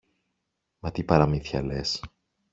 Μα 0.79 0.91
τι 0.91 1.03
παραμύθια 1.03 1.61
λες! 1.61 2.01